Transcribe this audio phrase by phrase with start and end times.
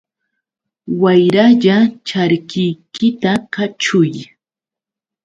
[1.01, 1.75] Wayralla
[2.07, 4.11] charkiykita kaćhuy.